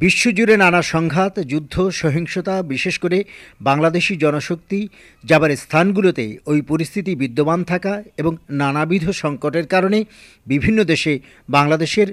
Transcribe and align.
বিশ্বজুড়ে 0.00 0.54
নানা 0.56 0.80
সংঘাত, 0.82 1.34
যুদ্ধ, 1.40 1.74
সহিংসতা, 2.00 2.54
বিশেষ 2.62 2.94
করে 2.98 3.18
বাংলাদেশি 3.60 4.16
জনশক্তি, 4.16 4.80
যাবার 5.24 5.50
স্থানগুলোতে 5.56 6.24
ওই 6.46 6.58
পরিস্থিতি 6.62 7.12
বিদ্যমান 7.16 7.60
থাকা 7.64 7.92
এবং 8.16 8.32
নানাবিধ 8.50 9.04
সংকটের 9.22 9.66
কারণে 9.66 9.98
বিভিন্ন 10.46 10.78
দেশে 10.84 11.12
বাংলাদেশের 11.48 12.08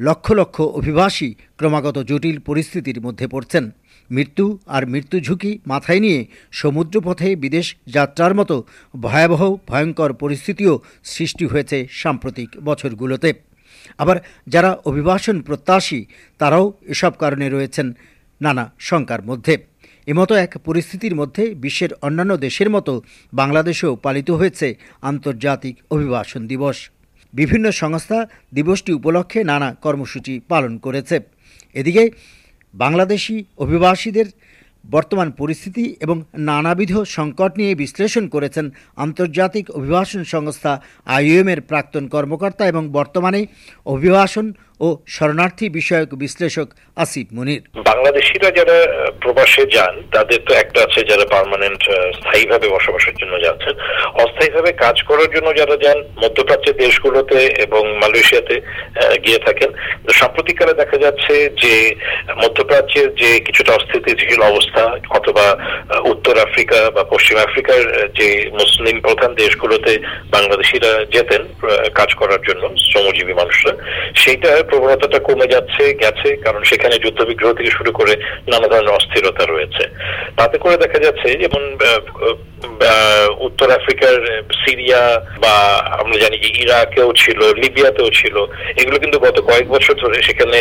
লক্ষ 0.00 0.26
লক্ষ 0.32 0.56
অভিবাসী 0.78 1.28
ক্রমাগত 1.56 1.96
জটিল 1.98 2.36
পরিস্থিতির 2.38 2.98
মধ্যে 3.00 3.26
পড়ছেন। 3.28 3.64
মৃত্যু 4.10 4.58
আর 4.66 4.82
মৃত্যু 4.86 5.16
ঝুঁকি 5.20 5.52
মাথায় 5.66 6.00
নিয়ে 6.00 6.20
সমুদ্রপথে 6.52 7.28
বিদেশ 7.36 7.66
যাত্রার 7.86 8.32
মতো 8.34 8.56
ভয়াবহ, 8.94 9.42
ভয়ঙ্কর 9.66 10.10
পরিস্থিতিও 10.12 10.74
সৃষ্টি 11.04 11.44
হয়েছে 11.46 11.78
সাম্প্রতিক 11.90 12.48
বছরগুলোতে। 12.64 13.47
আবার 13.98 14.16
যারা 14.46 14.70
অভিবাসন 14.84 15.36
প্রত্যাশী, 15.42 16.00
তারাও 16.38 16.72
এসব 16.86 17.12
কারণে 17.18 17.48
রয়েছেন 17.48 17.86
নানা 18.40 18.64
শঙ্কার 18.78 19.22
মধ্যে। 19.22 19.54
এমতো 20.06 20.34
এক 20.34 20.52
পরিস্থিতির 20.64 21.14
মধ্যে 21.14 21.54
বিশ্বের 21.54 21.92
অন্যান্য 22.02 22.36
দেশের 22.36 22.70
মতো 22.70 23.02
বাংলাদেশেও 23.32 23.96
পালিত 23.96 24.30
হয়েছে 24.30 24.74
আন্তর্জাতিক 25.02 25.74
অভিবাসন 25.90 26.46
দিবস। 26.46 26.90
বিভিন্ন 27.34 27.70
সংস্থা 27.70 28.28
দিবসটি 28.54 28.92
উপলক্ষে 28.92 29.44
নানা 29.44 29.74
কর্মসূচি 29.74 30.40
পালন 30.48 30.78
করেছে। 30.78 31.20
এদিকে 31.74 32.10
বাংলাদেশি 32.74 33.44
অভিবাসীদের 33.56 34.26
বর্তমান 34.84 35.28
পরিস্থিতি 35.38 35.84
এবং 36.00 36.16
নানাবিধ 36.48 36.92
সংকট 37.08 37.52
নিয়ে 37.56 37.72
বিশ্লেষণ 37.74 38.24
করেছেন 38.28 38.66
আন্তর্জাতিক 38.98 39.64
অভিবাসন 39.70 40.22
সংস্থা 40.24 40.72
আইওএমের 41.06 41.60
প্রাক্তন 41.60 42.04
কর্মকর্তা 42.08 42.64
এবং 42.66 42.82
বর্তমানে 42.88 43.40
অভিবাসন 43.86 44.46
ও 44.80 44.88
শরণার্থী 45.14 45.66
বিষয়ক 45.78 46.10
বিশ্লেষক 46.14 46.68
আসিফ 46.96 47.28
মুনির। 47.32 47.62
বাংলাদেশিরা 47.90 48.50
যারা 48.50 48.76
প্রবাসে 49.22 49.62
যান, 49.66 49.94
তাদের 50.14 50.40
তো 50.46 50.52
একটা 50.54 50.78
আছে 50.82 51.00
যারা 51.10 51.24
পার্মানেন্ট 51.34 51.82
স্থায়ীভাবে 52.18 52.68
বসবাসের 52.68 53.14
জন্য 53.20 53.34
যাচ্ছেন। 53.44 53.74
অস্থায়ীভাবে 54.24 54.72
কাজ 54.72 54.96
করার 55.02 55.28
জন্য 55.34 55.48
যারা 55.56 55.76
যান, 55.84 55.98
মধ্যপ্রাচ্যের 56.22 56.76
দেশগুলোতে 56.76 57.38
এবং 57.64 57.82
মালয়েশিয়াতে 58.02 58.56
গিয়ে 59.24 59.38
থাকেন। 59.38 59.70
সাম্প্রতিককালে 60.12 60.74
দেখা 60.74 60.96
যাচ্ছে 61.04 61.34
যে, 61.62 61.74
মধ্যপ্রাচ্যের 62.42 63.14
যে 63.14 63.30
কিছুটা 63.40 63.72
অস্থিতিশীল 63.74 64.42
অবস্থা, 64.42 64.82
অথবা 65.18 65.46
উত্তর 66.12 66.34
আফ্রিকা 66.38 66.78
বা 66.90 67.02
পশ্চিম 67.04 67.36
আফ্রিকার 67.38 67.80
যে 68.18 68.28
মুসলিম 68.60 69.00
প্রধান 69.00 69.34
দেশগুলোতে 69.34 69.92
বাংলাদেশিরা 70.30 70.92
যেতেন 71.14 71.42
কাজ 71.94 72.14
করার 72.14 72.42
জন্য, 72.48 72.62
শ্রমজীবী 72.88 73.32
মানুষরা, 73.32 73.72
সেইটা 74.22 74.50
প্রবণতাটা 74.68 75.18
কমে 75.18 75.52
যাচ্ছে, 75.54 75.82
গেছে, 75.94 76.28
কারণ 76.36 76.62
সেখানে 76.62 76.96
যুদ্ধ 76.98 77.20
বিগ্রহ 77.22 77.50
থেকে 77.52 77.70
শুরু 77.70 77.90
করে 77.92 78.12
নানা 78.50 78.68
ধরনের 78.68 78.96
অস্থিরতা 78.98 79.44
রয়েছে। 79.44 79.84
তাতে 80.36 80.56
করে 80.58 80.76
দেখা 80.76 80.98
যাচ্ছে, 80.98 81.28
যেমন 81.42 81.62
উত্তর 83.46 83.68
আফ্রিকার 83.78 84.14
সিরিয়া 84.62 85.00
বা 85.44 85.54
আমরা 86.02 86.16
জানি 86.24 86.36
যে 86.44 86.48
ইরাকেও 86.62 87.10
ছিল, 87.22 87.40
লিবিয়াতেও 87.62 88.10
ছিল। 88.20 88.36
এগুলো 88.80 88.96
কিন্তু 89.02 89.18
গত 89.26 89.36
কয়েক 89.48 89.66
বছর 89.74 89.94
ধরে 90.02 90.16
সেখানে 90.28 90.58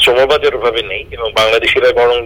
শ্রমবাজার 0.00 0.54
ভাবে 0.64 0.82
নেই 0.90 1.02
এবং 1.16 1.28
বাংলাদেশিরা 1.40 1.88
বরং 2.00 2.18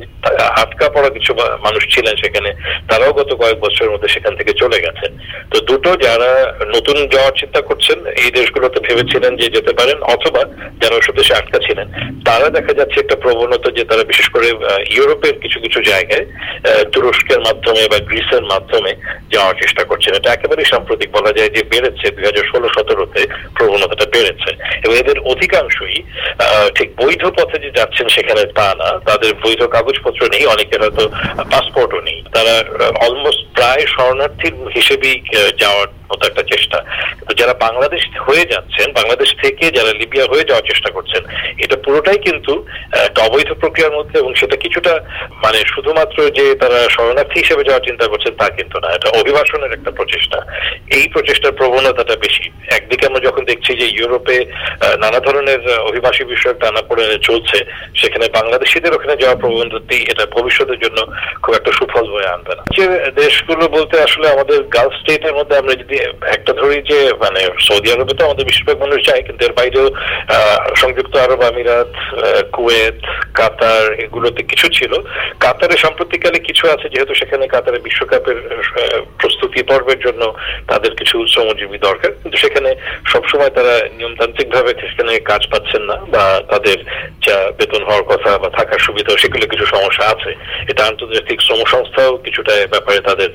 আটকা 0.63 0.87
পড়া 0.95 1.11
কিছু 1.17 1.31
মানুষ 1.67 1.83
ছিলেন 1.95 2.15
সেখানে, 2.23 2.51
তারাও 2.89 3.13
গত 3.21 3.31
কয়েক 3.41 3.59
বছরের 3.65 3.93
মধ্যে 3.93 4.13
সেখান 4.15 4.33
থেকে 4.37 4.53
চলে 4.63 4.79
গেছে 4.85 5.07
তো 5.53 5.57
দুটো 5.69 5.91
যারা 6.07 6.31
নতুন 6.75 6.97
যাওয়ার 7.15 7.39
চিন্তা 7.41 7.61
করছেন, 7.69 7.99
এই 8.23 8.31
দেশগুলোতে 8.39 8.79
ভেবেছিলেন 8.89 9.33
যে 9.41 9.47
যেতে 9.57 9.73
পারেন, 9.79 9.99
অথবা 10.15 10.43
যারা 10.83 10.95
ওসব 10.97 11.15
দেশে 11.21 11.35
আটকা 11.35 11.59
ছিলেন, 11.67 11.87
তারা 12.29 12.47
দেখা 12.57 12.73
যাচ্ছে 12.79 13.01
একটা 13.01 13.17
প্রবণতা 13.23 13.69
যে 13.79 13.85
তারা 13.91 14.05
বিশেষ 14.11 14.29
করে 14.35 14.49
ইউরোপের 14.97 15.37
কিছু 15.43 15.59
কিছু 15.65 15.79
জায়গায় 15.91 16.27
তুরস্কের 16.93 17.41
মাধ্যমে 17.47 17.83
বা 17.93 17.99
গ্রিসের 18.09 18.45
মাধ্যমে 18.53 18.93
যাওয়ার 19.33 19.55
চেষ্টা 19.63 19.83
করছেন 19.85 20.13
এটা 20.15 20.33
একেবারেই 20.33 20.71
সাম্প্রতিক 20.73 21.09
বলা 21.17 21.33
যায় 21.33 21.51
যে 21.57 21.63
বেড়েছে, 21.73 22.07
দুই 22.11 22.25
হাজার 22.25 22.47
ষোলো, 22.53 22.69
সতেরোতে 22.77 23.23
প্রবণতাটা 23.57 24.07
বেড়েছে। 24.15 24.51
এবং 24.85 24.95
এদের 24.99 25.19
অধিকাংশই 25.33 25.99
ঠিক 26.77 26.89
বৈধ 27.01 27.23
পথে 27.37 27.57
যে 27.65 27.71
যাচ্ছেন 27.79 28.07
সেখানে 28.09 28.43
তা 28.59 28.69
না। 28.81 28.89
তাদের 29.09 29.33
বৈধ 29.45 29.63
কাগজপত্র 29.75 30.21
নেই, 30.33 30.45
অনেকের 30.47 30.83
হয়তো 30.85 31.05
পাসপোর্টও 31.53 32.01
নেই। 32.09 32.19
তারা 32.35 32.55
অলমোস্ট 33.07 33.43
প্রায় 33.57 33.85
শরণার্থীর 33.95 34.55
হিসেবেই 34.77 35.17
যাওয়ার 35.63 35.89
মতো 36.13 36.25
একটা 36.27 36.43
চেষ্টা। 36.53 36.79
তো 37.27 37.33
যারা 37.41 37.55
বাংলাদেশ 37.67 38.03
হয়ে 38.27 38.45
যাচ্ছেন, 38.53 38.87
বাংলাদেশ 38.99 39.31
থেকে 39.43 39.65
যারা 39.77 39.93
লিবিয়া 40.01 40.27
হয়ে 40.33 40.49
যাওয়ার 40.49 40.69
চেষ্টা 40.71 40.91
করছেন, 40.97 41.23
এটা 41.65 41.77
পুরোটাই 41.85 42.19
কিন্তু 42.27 42.53
একটা 43.07 43.21
অবৈধ 43.23 43.51
প্রক্রিয়ার 43.53 43.97
মধ্যে 43.99 44.17
এবং 44.19 44.33
সেটা 44.41 44.57
কিছুটা 44.57 44.93
মানে 45.45 45.59
শুধুমাত্র 45.75 46.17
যে 46.39 46.45
তারা 46.63 46.79
শরণার্থী 46.95 47.37
হিসেবে 47.41 47.63
যাওয়ার 47.65 47.87
চিন্তা 47.89 48.07
করছেন 48.09 48.33
তা 48.41 48.47
কিন্তু 48.59 48.77
না। 48.83 48.89
এটা 48.97 49.09
অভিবাসনের 49.21 49.75
একটা 49.75 49.91
প্রচেষ্টা। 49.99 50.39
এই 50.97 51.05
প্রচেষ্টার 51.15 51.53
প্রবণতাটা 51.53 52.15
বেশি। 52.17 52.47
একদিকে 52.79 53.07
আমরা 53.07 53.21
যখন 53.29 53.43
দেখছি 53.45 53.73
যে 53.81 53.87
ইউরোপে 53.99 54.37
নানা 55.03 55.21
ধরনের 55.27 55.61
অভিবাসী 55.91 56.23
বিষয়ক 56.25 56.57
টানা 56.61 56.83
পড়ে 56.89 57.05
চলছে, 57.29 57.59
সেখানে 58.01 58.27
বাংলাদেশিদের 58.39 58.95
ওখানে 58.95 59.15
যাওয়া 59.23 59.41
প্রবণতাটি 59.43 59.97
এটা 60.13 60.25
ভবিষ্যতের 60.37 60.79
জন্য 60.85 60.99
খুব 61.43 61.53
একটা 61.55 61.73
সুফল 61.79 62.07
বয়ে 62.13 62.33
আনবে 62.35 62.53
না। 62.59 62.63
যে 62.77 62.85
দেশগুলো 63.23 63.65
বলতে 63.77 63.95
আসলে 64.07 64.27
আমাদের 64.31 64.59
গালফ 64.77 64.95
স্টেটের 65.01 65.37
মধ্যে 65.39 65.59
আমরা 65.61 65.75
যদি 65.75 65.97
একটা 66.37 66.53
ধরি 66.61 66.79
যে 66.91 66.99
মানে 67.25 67.41
সৌদি 67.67 67.89
আরবে 67.93 68.15
তো 68.19 68.23
আমাদের 68.25 68.49
বেশিরভাগ 68.51 68.77
মানুষ 68.85 68.99
যায়, 69.09 69.23
কিন্তু 69.27 69.41
এর 69.45 69.55
বাইরেও 69.59 69.87
সংযুক্ত 70.83 71.15
আরব 71.25 71.41
আমিরাত 71.51 71.93
কুয়েত, 72.55 72.99
কাতার 73.39 73.85
এগুলোতে 74.05 74.43
কিছু 74.51 74.67
ছিল। 74.79 74.93
কাতারে 75.45 75.77
সাম্প্রতিককালে 75.85 76.39
কিছু 76.49 76.65
আছে, 76.75 76.87
যেহেতু 76.93 77.13
সেখানে 77.21 77.45
কাতারে 77.55 77.79
বিশ্বকাপের 77.87 78.39
প্রস্তুতি 79.21 79.61
পর্বের 79.71 80.01
জন্য 80.07 80.23
তাদের 80.71 80.93
কিছু 81.01 81.17
শ্রমজীবী 81.33 81.79
দরকার। 81.89 82.11
কিন্তু 82.23 82.37
সেখানে 82.45 82.71
সবসময় 83.13 83.53
তারা 83.57 83.75
নিয়মতান্ত্রিক 83.99 84.49
ভাবে 84.55 84.71
সেখানে 84.91 85.13
কাজ 85.31 85.43
পাচ্ছেন 85.53 85.83
না 85.91 85.97
বা 86.15 86.25
তাদের 86.53 86.79
যা 87.27 87.37
বেতন 87.59 87.83
হওয়ার 87.89 88.05
কথা 88.11 88.31
বা 88.43 88.49
থাকার 88.59 88.72
সুবিধা 88.93 89.13
সেগুলো 89.23 89.47
কিছু 89.53 89.67
সমস্যা 89.75 90.05
আছে। 90.15 90.31
এটা 90.71 90.83
আন্তর্জাতিক 90.91 91.39
শ্রম 91.47 91.61
সংস্থাও 91.75 92.13
কিছুটা 92.25 92.53
ব্যাপারে 92.75 92.99
তাদের 93.09 93.31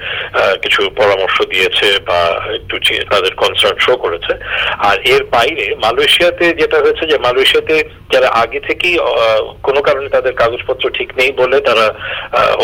কিছু 0.64 0.82
পরামর্শ 1.00 1.38
দিয়েছে 1.54 1.88
বা 2.10 2.20
একটু 2.58 2.76
তাদের 3.14 3.34
কনসার্ন 3.42 3.78
শো 3.86 3.94
করেছে। 4.04 4.34
আর 4.90 4.98
এর 5.14 5.24
বাইরে 5.36 5.66
মালয়েশিয়াতে 5.84 6.46
যেটা 6.62 6.78
হয়েছে 6.84 7.04
যে 7.12 7.18
মালয়েশিয়াতে 7.26 7.76
যারা 8.14 8.30
আগে 8.44 8.60
থেকেই 8.68 8.96
কোনো 9.68 9.80
কারণে 9.88 10.08
তাদের 10.16 10.34
কাগজপত্র 10.42 10.84
ঠিক 10.98 11.10
নেই 11.20 11.32
বলে 11.42 11.58
তারা 11.70 11.86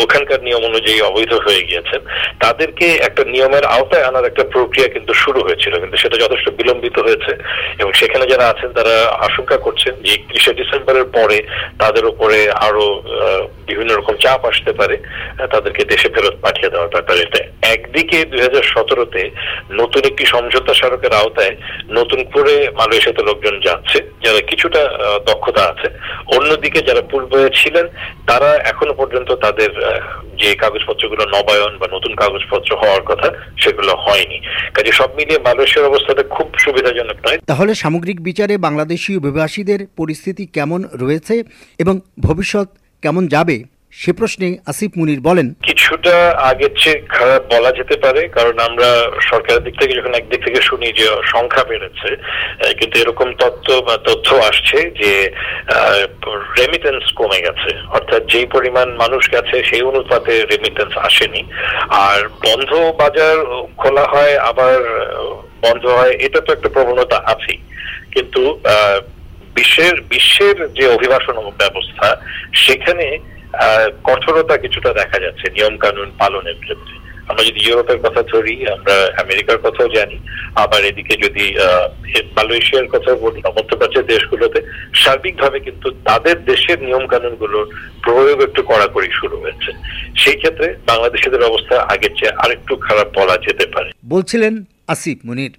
ওখানকার 0.02 0.38
নিয়ম 0.46 0.62
অনুযায়ী 0.70 0.98
অবৈধ 1.00 1.32
হয়ে 1.46 1.66
গিয়েছেন, 1.68 2.00
তাদেরকে 2.44 2.86
একটা 3.08 3.22
নিয়মের 3.32 3.64
আওতায় 3.76 4.06
আনার 4.08 4.28
একটা 4.30 4.44
প্রক্রিয়া 4.54 4.88
কিন্তু 4.94 5.12
শুরু 5.22 5.40
হয়েছিল। 5.46 5.72
কিন্তু 5.82 5.96
সেটা 6.02 6.16
যথেষ্ট 6.24 6.46
বিলম্বিত 6.58 6.96
হয়েছে 7.06 7.32
এবং 7.80 7.90
সেখানে 8.00 8.24
যারা 8.32 8.46
আছেন 8.52 8.70
তারা 8.78 8.94
আশঙ্কা 9.26 9.56
করছেন 9.66 9.94
যে 10.04 10.10
একত্রিশে 10.14 10.52
ডিসেম্বরের 10.60 11.06
পরে 11.16 11.38
তাদের 11.82 12.04
উপরে 12.12 12.38
আরও 12.66 12.83
বিভিন্ন 13.66 13.90
রকম 13.94 14.14
চাপ 14.16 14.40
আসতে 14.44 14.72
পারে 14.72 14.96
তাদেরকে 15.50 15.84
দেশে 15.84 16.08
ফেরত 16.08 16.36
পাঠিয়ে 16.42 16.70
দেওয়ার 16.70 16.92
ব্যাপারে। 16.94 17.40
একদিকে 17.74 18.24
দুই 18.24 18.40
হাজার 18.40 18.62
সতেরোতে 18.62 19.22
নতুন 19.70 20.02
একটি 20.04 20.24
সমঝোতা 20.26 20.74
স্মারকের 20.74 21.12
আওতায় 21.12 21.54
নতুন 21.90 22.20
করে 22.24 22.54
মালয়েশিয়াতে 22.78 23.22
লোকজন 23.22 23.60
যাচ্ছে 23.60 23.98
যারা 24.24 24.40
কিছুটা 24.50 24.82
দক্ষতা 25.28 25.62
আছে, 25.72 25.88
অন্যদিকে 26.36 26.80
যারা 26.88 27.02
পূর্বে 27.10 27.38
ছিলেন, 27.60 27.86
তারা 28.30 28.50
এখনও 28.72 28.94
পর্যন্ত 29.00 29.30
তাদের 29.44 29.70
যে 30.40 30.50
কাগজপত্রগুলো 30.62 31.22
নবায়ন 31.34 31.72
বা 31.80 31.86
নতুন 31.94 32.12
কাগজপত্র 32.22 32.70
হওয়ার 32.76 33.02
কথা, 33.10 33.28
সেগুলো 33.62 33.92
হয়নি। 34.06 34.38
কাজে 34.76 34.92
সব 35.00 35.10
মিলিয়ে 35.18 35.44
মালয়েশিয়ার 35.46 35.90
অবস্থাটা 35.90 36.22
খুব 36.34 36.46
সুবিধাজনক 36.64 37.18
নয়। 37.26 37.38
তাহলে 37.50 37.72
সামগ্রিক 37.82 38.18
বিচারে 38.28 38.54
বাংলাদেশি 38.66 39.10
অভিবাসীদের 39.16 39.80
পরিস্থিতি 39.96 40.44
কেমন 40.56 40.80
রয়েছে 41.02 41.34
এবং 41.82 41.94
ভবিষ্যৎ 42.26 42.68
কেমন 43.04 43.22
যাবে? 43.34 43.56
সে 44.00 44.10
প্রশ্নে 44.18 44.48
আসিফ 44.70 44.92
মুনির 44.98 45.20
বলেন, 45.28 45.46
কিছুটা 45.68 46.14
আগের 46.50 46.72
চেয়ে 46.80 46.98
খারাপ 47.16 47.42
বলা 47.54 47.70
যেতে 47.78 47.96
পারে, 48.04 48.22
কারণ 48.36 48.56
আমরা 48.68 48.88
সরকারের 49.30 49.64
দিক 49.66 49.74
থেকে 49.80 49.92
যখন 49.98 50.14
একদিক 50.16 50.40
থেকে 50.46 50.60
শুনি 50.68 50.88
যে 50.98 51.06
সংখ্যা 51.34 51.64
বেড়েছে 51.70 52.10
কিন্তু 52.78 52.96
এরকম 53.02 53.28
তথ্য 53.42 53.66
বা 53.86 53.94
তথ্য 54.08 54.28
আসছে 54.48 54.78
যে 55.00 55.12
রেমিটেন্স 56.60 57.04
কমে 57.18 57.44
গেছে। 57.46 57.70
অর্থাৎ 57.96 58.22
যেই 58.32 58.46
পরিমাণ 58.54 58.88
মানুষ 59.02 59.22
গেছে, 59.34 59.56
সেই 59.68 59.82
অনুপাতে 59.90 60.32
রেমিটেন্স 60.52 60.92
আসেনি। 61.08 61.42
আর 62.08 62.18
বন্ধ 62.46 62.70
বাজার 63.00 63.36
খোলা 63.80 64.04
হয়, 64.12 64.34
আবার 64.50 64.78
বন্ধ 65.64 65.84
হয়, 65.98 66.14
এটা 66.26 66.40
তো 66.46 66.50
একটা 66.52 66.68
প্রবণতা 66.74 67.18
আছেই। 67.32 67.60
কিন্তু 68.14 68.42
বিশ্বের 69.56 69.96
বিশ্বের 70.12 70.56
যে 70.78 70.84
অভিবাসন 70.96 71.36
ব্যবস্থা, 71.60 72.08
সেখানে 72.64 73.06
কঠোরতা 74.06 74.56
কিছুটা 74.56 74.90
দেখা 75.00 75.18
যাচ্ছে 75.24 75.46
নিয়ম 75.50 75.74
কানুন 75.76 76.08
পালনের 76.18 76.58
ক্ষেত্রে। 76.64 76.94
আমরা 77.28 77.42
যদি 77.44 77.60
ইউরোপের 77.64 77.98
কথা 77.98 78.22
ধরি, 78.22 78.54
আমরা 78.72 78.94
আমেরিকার 79.22 79.58
কথাও 79.58 79.88
জানি, 79.88 80.16
আবার 80.54 80.80
এদিকে 80.84 81.14
যদি 81.24 81.44
মালয়েশিয়ার 82.36 82.88
কথা 82.94 83.10
বলি 83.14 83.38
মধ্যপ্রাচ্যের 83.46 84.06
দেশগুলোতে 84.06 84.58
সার্বিকভাবে 84.94 85.58
কিন্তু 85.60 85.88
তাদের 85.90 86.36
দেশের 86.44 86.78
নিয়ম 86.82 87.04
কানুনগুলোর 87.06 87.66
প্রয়োগ 88.04 88.38
একটু 88.42 88.62
কড়াকড়ি 88.62 89.08
শুরু 89.20 89.36
হয়েছে। 89.36 89.70
সেই 90.22 90.36
ক্ষেত্রে 90.36 90.66
বাংলাদেশিদের 90.86 91.42
অবস্থা 91.42 91.76
আগের 91.94 92.12
চেয়ে 92.18 92.36
আরেকটু 92.44 92.76
খারাপ 92.76 93.08
বলা 93.18 93.36
যেতে 93.36 93.66
পারে। 93.66 93.90
বলছিলেন 94.06 94.54
আসিফ 94.88 95.18
মুনির। 95.24 95.54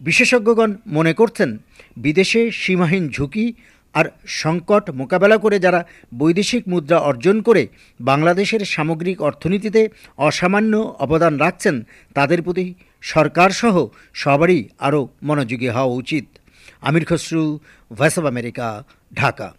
বিশেষজ্ঞগণ 0.00 0.70
মনে 0.86 1.12
করছেন, 1.14 1.58
বিদেশে 1.96 2.50
সীমাহীন 2.50 3.04
ঝুঁকি 3.08 3.46
আর 3.94 4.04
সংকট 4.26 4.90
মোকাবেলা 4.90 5.36
করে 5.36 5.58
যারা 5.58 5.84
বৈদেশিক 6.18 6.68
মুদ্রা 6.68 6.98
অর্জন 6.98 7.42
করে 7.42 7.68
বাংলাদেশের 8.00 8.64
সামগ্রিক 8.64 9.22
অর্থনীতিতে 9.22 9.88
অসামান্য 10.16 10.94
অবদান 10.98 11.38
রাখছেন, 11.38 11.82
তাদের 12.14 12.42
প্রতি 12.42 12.74
সরকারসহ 13.02 13.86
সবারই 14.14 14.68
আরও 14.78 15.08
মনোযোগী 15.22 15.66
হওয়া 15.66 15.94
উচিত। 15.94 16.24
Amir 16.82 17.04
Khasru 17.04 17.58
voice 17.90 18.18
of 18.18 18.26
America 18.26 18.84
Dhaka. 19.14 19.54